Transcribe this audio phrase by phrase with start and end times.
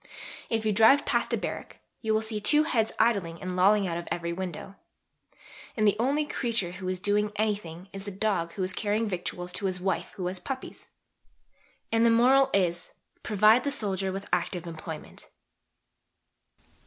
[0.49, 3.99] If you drive past a barrack, you will see two heads idling and lolling out
[3.99, 4.73] of every window.
[5.77, 9.53] And the only creature who is doing anything is the dog who is carrying victuals
[9.53, 10.87] to his wife who has puppies.
[11.91, 15.29] And the moral is: Provide the soldier with active employment."